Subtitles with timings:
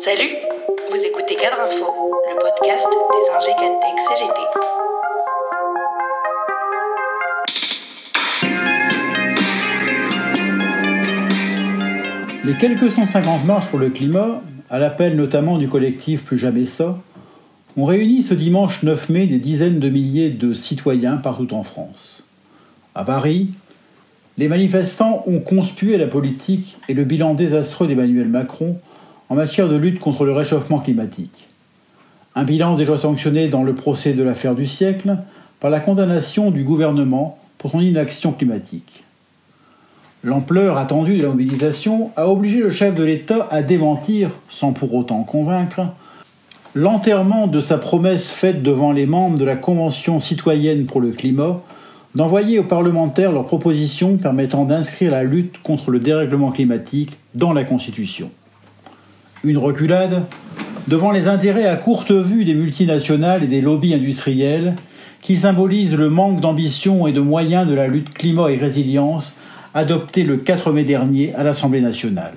[0.00, 0.34] Salut,
[0.90, 1.86] vous écoutez Cadre Info,
[2.28, 4.40] le podcast des ingé Cantech CGT.
[12.44, 16.98] Les quelques 150 marches pour le climat, à l'appel notamment du collectif Plus jamais ça,
[17.76, 22.22] ont réuni ce dimanche 9 mai des dizaines de milliers de citoyens partout en France.
[22.94, 23.50] À Paris,
[24.38, 28.76] les manifestants ont conspué la politique et le bilan désastreux d'Emmanuel Macron
[29.28, 31.48] en matière de lutte contre le réchauffement climatique.
[32.36, 35.18] Un bilan déjà sanctionné dans le procès de l'affaire du siècle
[35.58, 39.02] par la condamnation du gouvernement pour son inaction climatique.
[40.22, 44.94] L'ampleur attendue de la mobilisation a obligé le chef de l'État à démentir, sans pour
[44.94, 45.80] autant convaincre,
[46.74, 51.60] l'enterrement de sa promesse faite devant les membres de la Convention citoyenne pour le climat
[52.18, 57.62] d'envoyer aux parlementaires leurs propositions permettant d'inscrire la lutte contre le dérèglement climatique dans la
[57.62, 58.32] Constitution.
[59.44, 60.24] Une reculade
[60.88, 64.74] devant les intérêts à courte vue des multinationales et des lobbies industriels
[65.22, 69.36] qui symbolisent le manque d'ambition et de moyens de la lutte climat et résilience
[69.72, 72.34] adopté le 4 mai dernier à l'Assemblée nationale.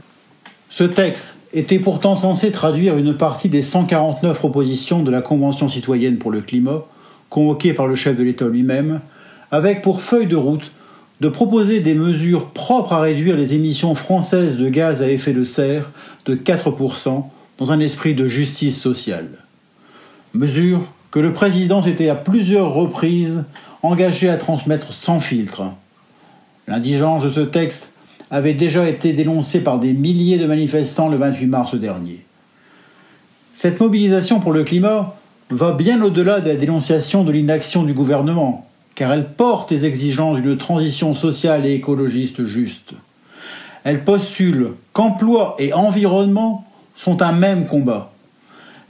[0.70, 6.18] Ce texte était pourtant censé traduire une partie des 149 propositions de la Convention citoyenne
[6.18, 6.84] pour le climat,
[7.32, 9.02] convoquée par le chef de l'État lui-même,
[9.52, 10.72] avec pour feuille de route
[11.20, 15.44] de proposer des mesures propres à réduire les émissions françaises de gaz à effet de
[15.44, 15.92] serre
[16.26, 17.24] de 4%
[17.60, 19.30] dans un esprit de justice sociale.
[20.34, 23.44] Mesures que le président s'était à plusieurs reprises
[23.84, 25.64] engagé à transmettre sans filtre.
[26.68, 27.92] L'indigence de ce texte
[28.32, 32.26] avait déjà été dénoncé par des milliers de manifestants le 28 mars dernier.
[33.54, 35.16] Cette mobilisation pour le climat
[35.50, 40.40] va bien au-delà de la dénonciation de l'inaction du gouvernement, car elle porte les exigences
[40.40, 42.94] d'une transition sociale et écologiste juste.
[43.84, 48.12] Elle postule qu'emploi et environnement sont un même combat.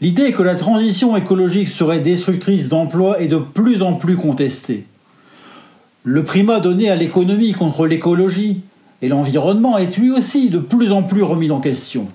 [0.02, 4.86] L'idée que la transition écologique serait destructrice d'emplois est de plus en plus contestée.
[6.04, 8.62] Le primat donné à l'économie contre l'écologie
[9.04, 12.08] et l'environnement est lui aussi de plus en plus remis en question.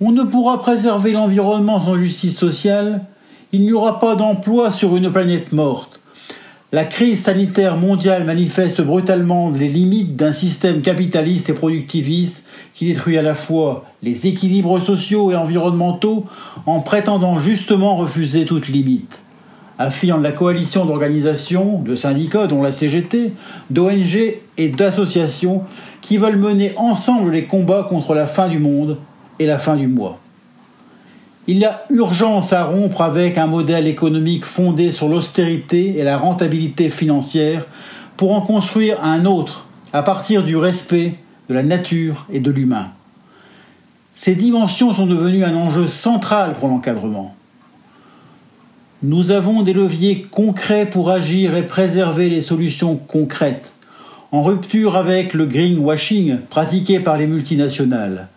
[0.00, 3.04] On ne pourra préserver l'environnement sans justice sociale,
[3.52, 6.00] il n'y aura pas d'emploi sur une planète morte.
[6.72, 12.42] La crise sanitaire mondiale manifeste brutalement les limites d'un système capitaliste et productiviste
[12.74, 16.26] qui détruit à la fois les équilibres sociaux et environnementaux
[16.66, 19.20] en prétendant justement refuser toute limite
[19.78, 23.32] affirme la coalition d'organisations, de syndicats, dont la CGT,
[23.70, 25.62] d'ONG et d'associations
[26.00, 28.96] qui veulent mener ensemble les combats contre la fin du monde
[29.38, 30.18] et la fin du mois.
[31.48, 36.18] Il y a urgence à rompre avec un modèle économique fondé sur l'austérité et la
[36.18, 37.66] rentabilité financière
[38.16, 41.14] pour en construire un autre à partir du respect
[41.48, 42.88] de la nature et de l'humain.
[44.12, 47.36] Ces dimensions sont devenues un enjeu central pour l'encadrement.
[49.04, 53.72] Nous avons des leviers concrets pour agir et préserver les solutions concrètes,
[54.32, 58.28] en rupture avec le greenwashing pratiqué par les multinationales.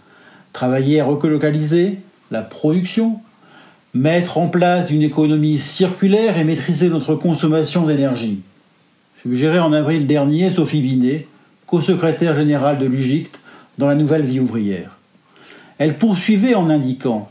[0.53, 1.99] Travailler à relocaliser
[2.31, 3.19] la production,
[3.93, 8.39] mettre en place une économie circulaire et maîtriser notre consommation d'énergie.
[9.21, 11.27] Suggéré en avril dernier Sophie Binet,
[11.65, 13.39] co-secrétaire générale de l'UGICT,
[13.77, 14.97] dans la nouvelle vie ouvrière.
[15.77, 17.29] Elle poursuivait en indiquant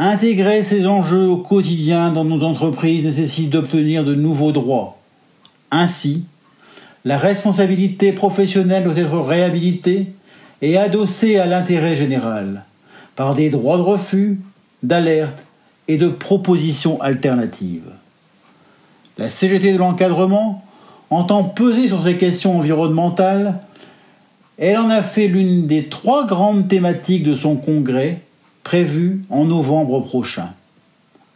[0.00, 4.96] Intégrer ces enjeux au quotidien dans nos entreprises nécessite d'obtenir de nouveaux droits.
[5.72, 6.24] Ainsi,
[7.04, 10.12] la responsabilité professionnelle doit être réhabilitée
[10.62, 12.64] et adossée à l'intérêt général
[13.18, 14.38] par des droits de refus,
[14.84, 15.44] d'alerte
[15.88, 17.90] et de propositions alternatives.
[19.18, 20.64] La CGT de l'encadrement
[21.10, 23.58] entend peser sur ces questions environnementales.
[24.56, 28.20] Elle en a fait l'une des trois grandes thématiques de son congrès
[28.62, 30.50] prévu en novembre prochain.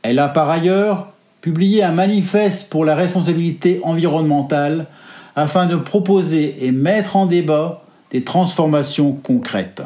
[0.02, 1.08] Elle a par ailleurs
[1.40, 4.86] publié un manifeste pour la responsabilité environnementale
[5.34, 7.82] afin de proposer et mettre en débat
[8.12, 9.82] des transformations concrètes.